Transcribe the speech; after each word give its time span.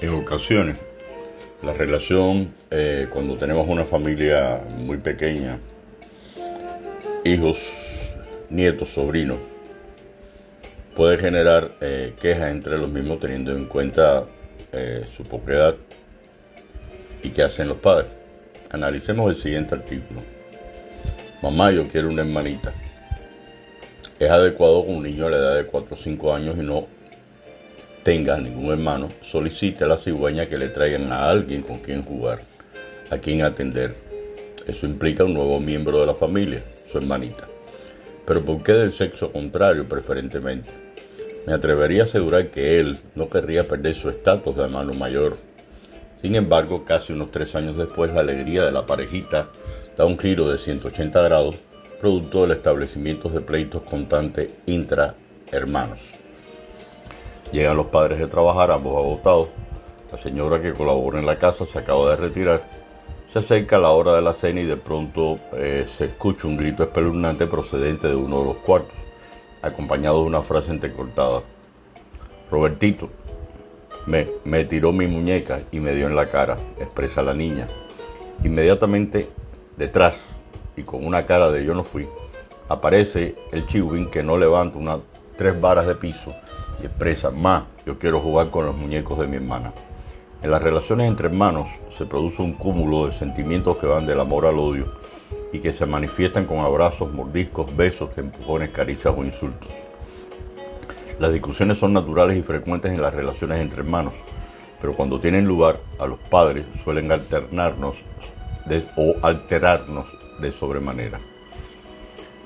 En 0.00 0.14
ocasiones, 0.14 0.78
la 1.62 1.74
relación 1.74 2.54
eh, 2.70 3.06
cuando 3.12 3.36
tenemos 3.36 3.68
una 3.68 3.84
familia 3.84 4.62
muy 4.78 4.96
pequeña, 4.96 5.58
hijos, 7.22 7.58
nietos, 8.48 8.88
sobrinos, 8.88 9.36
puede 10.96 11.18
generar 11.18 11.72
eh, 11.82 12.14
quejas 12.18 12.50
entre 12.50 12.78
los 12.78 12.88
mismos 12.88 13.20
teniendo 13.20 13.52
en 13.52 13.66
cuenta 13.66 14.24
eh, 14.72 15.04
su 15.14 15.22
poca 15.24 15.52
edad 15.52 15.74
y 17.22 17.28
qué 17.28 17.42
hacen 17.42 17.68
los 17.68 17.76
padres. 17.76 18.10
Analicemos 18.70 19.28
el 19.28 19.36
siguiente 19.36 19.74
artículo. 19.74 20.22
Mamá, 21.42 21.72
yo 21.72 21.86
quiero 21.86 22.08
una 22.08 22.22
hermanita. 22.22 22.72
Es 24.18 24.30
adecuado 24.30 24.82
que 24.82 24.92
un 24.92 25.02
niño 25.02 25.26
a 25.26 25.30
la 25.30 25.36
edad 25.36 25.56
de 25.56 25.66
4 25.66 25.94
o 25.94 25.98
5 25.98 26.34
años 26.34 26.56
y 26.56 26.62
no 26.62 26.86
tenga 28.02 28.38
ningún 28.38 28.70
hermano, 28.70 29.08
solicite 29.22 29.84
a 29.84 29.88
la 29.88 29.96
cigüeña 29.96 30.46
que 30.46 30.58
le 30.58 30.68
traigan 30.68 31.12
a 31.12 31.28
alguien 31.28 31.62
con 31.62 31.78
quien 31.78 32.02
jugar, 32.02 32.40
a 33.10 33.18
quien 33.18 33.42
atender. 33.42 33.94
Eso 34.66 34.86
implica 34.86 35.24
un 35.24 35.34
nuevo 35.34 35.60
miembro 35.60 36.00
de 36.00 36.06
la 36.06 36.14
familia, 36.14 36.62
su 36.90 36.98
hermanita. 36.98 37.48
Pero 38.26 38.44
¿por 38.44 38.62
qué 38.62 38.72
del 38.72 38.92
sexo 38.92 39.32
contrario 39.32 39.88
preferentemente? 39.88 40.70
Me 41.46 41.52
atrevería 41.52 42.02
a 42.02 42.06
asegurar 42.06 42.50
que 42.50 42.78
él 42.78 42.98
no 43.14 43.28
querría 43.28 43.66
perder 43.66 43.94
su 43.94 44.10
estatus 44.10 44.56
de 44.56 44.64
hermano 44.64 44.92
mayor. 44.94 45.36
Sin 46.22 46.34
embargo, 46.34 46.84
casi 46.84 47.12
unos 47.12 47.30
tres 47.30 47.54
años 47.54 47.76
después, 47.76 48.12
la 48.12 48.20
alegría 48.20 48.64
de 48.64 48.72
la 48.72 48.86
parejita 48.86 49.48
da 49.96 50.04
un 50.04 50.18
giro 50.18 50.50
de 50.50 50.58
180 50.58 51.20
grados, 51.22 51.56
producto 52.00 52.42
del 52.42 52.52
establecimiento 52.52 53.28
de 53.28 53.40
pleitos 53.40 53.82
constantes 53.82 54.50
intra-hermanos. 54.66 56.00
Llegan 57.52 57.76
los 57.76 57.86
padres 57.86 58.20
de 58.20 58.28
trabajar, 58.28 58.70
ambos 58.70 58.96
agotados. 58.96 59.48
La 60.12 60.18
señora 60.18 60.62
que 60.62 60.72
colabora 60.72 61.18
en 61.18 61.26
la 61.26 61.38
casa 61.38 61.66
se 61.66 61.78
acaba 61.78 62.10
de 62.10 62.16
retirar. 62.16 62.62
Se 63.32 63.40
acerca 63.40 63.76
a 63.76 63.80
la 63.80 63.90
hora 63.90 64.14
de 64.14 64.22
la 64.22 64.34
cena 64.34 64.60
y 64.60 64.66
de 64.66 64.76
pronto 64.76 65.38
eh, 65.54 65.86
se 65.96 66.04
escucha 66.06 66.46
un 66.46 66.56
grito 66.56 66.84
espeluznante 66.84 67.46
procedente 67.46 68.08
de 68.08 68.14
uno 68.14 68.40
de 68.40 68.44
los 68.46 68.56
cuartos, 68.58 68.94
acompañado 69.62 70.20
de 70.20 70.26
una 70.26 70.42
frase 70.42 70.70
entrecortada. 70.70 71.42
Robertito, 72.50 73.08
me, 74.06 74.28
me 74.44 74.64
tiró 74.64 74.92
mi 74.92 75.06
muñeca 75.06 75.60
y 75.72 75.80
me 75.80 75.92
dio 75.92 76.06
en 76.06 76.16
la 76.16 76.26
cara, 76.26 76.56
expresa 76.78 77.22
la 77.22 77.34
niña. 77.34 77.66
Inmediatamente 78.44 79.28
detrás, 79.76 80.20
y 80.76 80.82
con 80.82 81.04
una 81.04 81.26
cara 81.26 81.50
de 81.50 81.64
yo 81.64 81.74
no 81.74 81.84
fui, 81.84 82.08
aparece 82.68 83.36
el 83.52 83.66
chihuín 83.66 84.10
que 84.10 84.22
no 84.22 84.38
levanta 84.38 84.78
unas 84.78 85.00
tres 85.36 85.60
varas 85.60 85.86
de 85.86 85.94
piso 85.94 86.32
y 86.82 86.86
expresa, 86.86 87.30
más, 87.30 87.64
yo 87.86 87.98
quiero 87.98 88.20
jugar 88.20 88.50
con 88.50 88.66
los 88.66 88.76
muñecos 88.76 89.18
de 89.18 89.26
mi 89.26 89.36
hermana. 89.36 89.72
En 90.42 90.50
las 90.50 90.62
relaciones 90.62 91.08
entre 91.08 91.26
hermanos 91.26 91.68
se 91.96 92.06
produce 92.06 92.40
un 92.40 92.54
cúmulo 92.54 93.06
de 93.06 93.12
sentimientos 93.12 93.76
que 93.76 93.86
van 93.86 94.06
del 94.06 94.20
amor 94.20 94.46
al 94.46 94.58
odio 94.58 94.86
y 95.52 95.58
que 95.58 95.72
se 95.72 95.86
manifiestan 95.86 96.46
con 96.46 96.58
abrazos, 96.58 97.12
mordiscos, 97.12 97.74
besos, 97.76 98.16
empujones, 98.16 98.70
caricias 98.70 99.14
o 99.16 99.24
insultos. 99.24 99.70
Las 101.18 101.32
discusiones 101.32 101.78
son 101.78 101.92
naturales 101.92 102.38
y 102.38 102.42
frecuentes 102.42 102.92
en 102.92 103.02
las 103.02 103.12
relaciones 103.12 103.60
entre 103.60 103.80
hermanos, 103.80 104.14
pero 104.80 104.94
cuando 104.94 105.20
tienen 105.20 105.46
lugar 105.46 105.80
a 105.98 106.06
los 106.06 106.18
padres 106.18 106.64
suelen 106.82 107.12
alternarnos 107.12 107.96
o 108.96 109.16
alterarnos 109.22 110.06
de 110.40 110.52
sobremanera. 110.52 111.20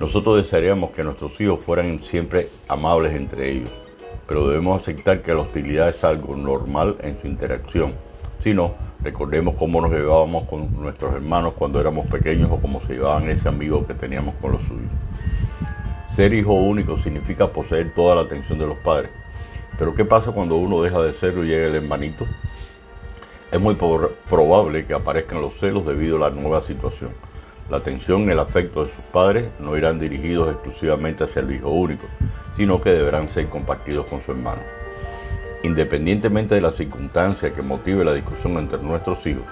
Nosotros 0.00 0.36
desearíamos 0.36 0.92
que 0.92 1.02
nuestros 1.02 1.38
hijos 1.40 1.60
fueran 1.60 2.02
siempre 2.02 2.48
amables 2.68 3.14
entre 3.14 3.52
ellos, 3.52 3.70
pero 4.26 4.48
debemos 4.48 4.80
aceptar 4.80 5.22
que 5.22 5.34
la 5.34 5.40
hostilidad 5.40 5.88
es 5.88 6.02
algo 6.04 6.36
normal 6.36 6.96
en 7.00 7.20
su 7.20 7.26
interacción. 7.26 7.94
Si 8.40 8.54
no, 8.54 8.74
recordemos 9.02 9.54
cómo 9.56 9.80
nos 9.80 9.90
llevábamos 9.90 10.48
con 10.48 10.80
nuestros 10.80 11.14
hermanos 11.14 11.54
cuando 11.56 11.80
éramos 11.80 12.06
pequeños 12.06 12.50
o 12.50 12.56
cómo 12.56 12.80
se 12.82 12.94
llevaban 12.94 13.30
ese 13.30 13.48
amigo 13.48 13.86
que 13.86 13.94
teníamos 13.94 14.34
con 14.40 14.52
los 14.52 14.62
suyos. 14.62 14.90
Ser 16.14 16.34
hijo 16.34 16.52
único 16.52 16.96
significa 16.98 17.52
poseer 17.52 17.94
toda 17.94 18.14
la 18.14 18.22
atención 18.22 18.58
de 18.58 18.66
los 18.66 18.76
padres. 18.78 19.10
Pero 19.78 19.94
¿qué 19.94 20.04
pasa 20.04 20.32
cuando 20.32 20.56
uno 20.56 20.82
deja 20.82 21.00
de 21.00 21.12
serlo 21.12 21.44
y 21.44 21.48
llega 21.48 21.68
el 21.68 21.74
hermanito? 21.76 22.26
Es 23.50 23.60
muy 23.60 23.74
probable 23.74 24.86
que 24.86 24.94
aparezcan 24.94 25.40
los 25.40 25.54
celos 25.58 25.86
debido 25.86 26.16
a 26.16 26.30
la 26.30 26.30
nueva 26.30 26.62
situación. 26.62 27.10
La 27.72 27.78
atención 27.78 28.28
y 28.28 28.32
el 28.32 28.38
afecto 28.38 28.84
de 28.84 28.90
sus 28.92 29.02
padres 29.06 29.48
no 29.58 29.78
irán 29.78 29.98
dirigidos 29.98 30.52
exclusivamente 30.52 31.24
hacia 31.24 31.40
el 31.40 31.52
hijo 31.52 31.70
único, 31.70 32.04
sino 32.54 32.82
que 32.82 32.90
deberán 32.90 33.30
ser 33.30 33.48
compartidos 33.48 34.04
con 34.08 34.22
su 34.22 34.32
hermano. 34.32 34.60
Independientemente 35.62 36.54
de 36.54 36.60
la 36.60 36.72
circunstancia 36.72 37.54
que 37.54 37.62
motive 37.62 38.04
la 38.04 38.12
discusión 38.12 38.58
entre 38.58 38.76
nuestros 38.76 39.26
hijos, 39.26 39.44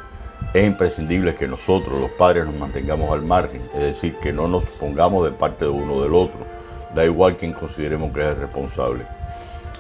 es 0.53 0.67
imprescindible 0.67 1.35
que 1.35 1.49
nosotros, 1.49 1.99
los 1.99 2.11
padres, 2.11 2.45
nos 2.45 2.57
mantengamos 2.57 3.11
al 3.11 3.23
margen, 3.23 3.63
es 3.73 3.81
decir, 3.81 4.15
que 4.21 4.35
no 4.35 4.49
nos 4.49 4.65
pongamos 4.65 5.25
de 5.25 5.31
parte 5.31 5.65
de 5.65 5.71
uno 5.71 6.03
del 6.03 6.13
otro, 6.13 6.41
da 6.95 7.07
igual 7.07 7.39
quien 7.39 7.55
consideremos 7.55 8.13
que 8.13 8.21
es 8.21 8.27
el 8.27 8.37
responsable. 8.37 9.05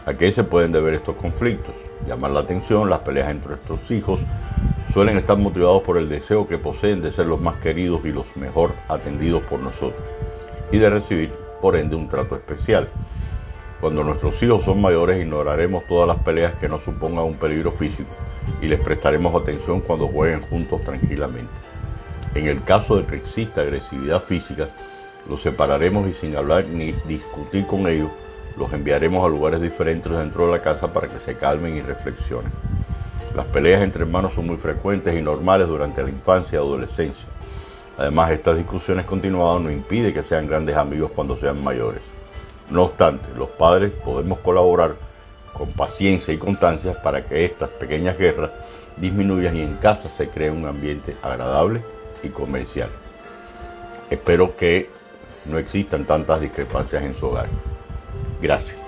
¿A 0.06 0.14
qué 0.14 0.32
se 0.32 0.44
pueden 0.44 0.72
deber 0.72 0.94
estos 0.94 1.16
conflictos? 1.16 1.74
Llamar 2.08 2.30
la 2.30 2.40
atención, 2.40 2.88
las 2.88 3.00
peleas 3.00 3.30
entre 3.30 3.50
nuestros 3.50 3.90
hijos 3.90 4.18
suelen 4.92 5.18
estar 5.18 5.38
motivados 5.38 5.82
por 5.82 5.98
el 5.98 6.08
deseo 6.08 6.48
que 6.48 6.58
poseen 6.58 7.00
de 7.00 7.12
ser 7.12 7.26
los 7.26 7.40
más 7.40 7.56
queridos 7.56 8.04
y 8.04 8.12
los 8.12 8.36
mejor 8.36 8.72
atendidos 8.88 9.42
por 9.44 9.60
nosotros, 9.60 10.06
y 10.72 10.78
de 10.78 10.90
recibir, 10.90 11.32
por 11.60 11.76
ende, 11.76 11.96
un 11.96 12.08
trato 12.08 12.34
especial. 12.34 12.88
Cuando 13.80 14.04
nuestros 14.04 14.42
hijos 14.42 14.64
son 14.64 14.80
mayores 14.80 15.20
ignoraremos 15.20 15.86
todas 15.86 16.06
las 16.06 16.18
peleas 16.18 16.54
que 16.56 16.68
no 16.68 16.78
supongan 16.78 17.24
un 17.24 17.36
peligro 17.36 17.70
físico 17.70 18.10
y 18.60 18.66
les 18.66 18.80
prestaremos 18.80 19.34
atención 19.40 19.80
cuando 19.80 20.08
jueguen 20.08 20.42
juntos 20.42 20.82
tranquilamente. 20.82 21.52
En 22.34 22.46
el 22.46 22.62
caso 22.62 22.96
de 22.96 23.06
que 23.06 23.16
exista 23.16 23.62
agresividad 23.62 24.22
física, 24.22 24.68
los 25.28 25.40
separaremos 25.40 26.08
y 26.08 26.14
sin 26.14 26.36
hablar 26.36 26.66
ni 26.66 26.92
discutir 27.06 27.66
con 27.66 27.86
ellos, 27.88 28.10
los 28.58 28.72
enviaremos 28.72 29.24
a 29.24 29.28
lugares 29.28 29.60
diferentes 29.60 30.12
dentro 30.12 30.46
de 30.46 30.52
la 30.52 30.62
casa 30.62 30.92
para 30.92 31.08
que 31.08 31.18
se 31.18 31.36
calmen 31.36 31.76
y 31.76 31.80
reflexionen. 31.80 32.69
Las 33.34 33.46
peleas 33.46 33.82
entre 33.82 34.02
hermanos 34.02 34.34
son 34.34 34.46
muy 34.46 34.56
frecuentes 34.56 35.16
y 35.16 35.22
normales 35.22 35.68
durante 35.68 36.02
la 36.02 36.10
infancia 36.10 36.56
y 36.56 36.58
adolescencia. 36.58 37.26
Además, 37.96 38.30
estas 38.30 38.56
discusiones 38.56 39.04
continuadas 39.04 39.62
no 39.62 39.70
impiden 39.70 40.12
que 40.12 40.22
sean 40.22 40.46
grandes 40.46 40.76
amigos 40.76 41.12
cuando 41.14 41.36
sean 41.36 41.62
mayores. 41.62 42.00
No 42.70 42.84
obstante, 42.84 43.26
los 43.36 43.50
padres 43.50 43.92
podemos 43.92 44.38
colaborar 44.40 44.94
con 45.52 45.70
paciencia 45.72 46.32
y 46.32 46.38
constancia 46.38 46.94
para 47.02 47.22
que 47.22 47.44
estas 47.44 47.68
pequeñas 47.68 48.16
guerras 48.16 48.50
disminuyan 48.96 49.56
y 49.56 49.62
en 49.62 49.74
casa 49.74 50.08
se 50.16 50.28
cree 50.28 50.50
un 50.50 50.66
ambiente 50.66 51.16
agradable 51.22 51.82
y 52.22 52.28
comercial. 52.28 52.90
Espero 54.08 54.56
que 54.56 54.90
no 55.46 55.58
existan 55.58 56.04
tantas 56.04 56.40
discrepancias 56.40 57.02
en 57.02 57.14
su 57.14 57.26
hogar. 57.26 57.48
Gracias. 58.40 58.79